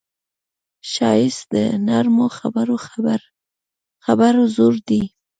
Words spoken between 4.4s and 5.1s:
زور دی